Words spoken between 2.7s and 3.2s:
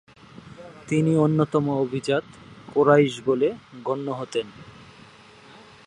Quraish